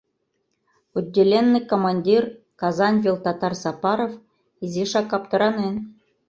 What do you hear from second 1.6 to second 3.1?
командир, Казань